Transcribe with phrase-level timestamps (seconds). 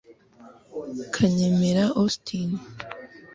[1.15, 2.49] kanyemera augustin